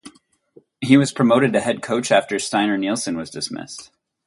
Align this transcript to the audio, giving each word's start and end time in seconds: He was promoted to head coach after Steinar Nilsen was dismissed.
He 0.83 0.97
was 0.97 1.13
promoted 1.13 1.53
to 1.53 1.59
head 1.61 1.83
coach 1.83 2.11
after 2.11 2.39
Steinar 2.39 2.75
Nilsen 2.75 3.15
was 3.17 3.29
dismissed. 3.29 3.91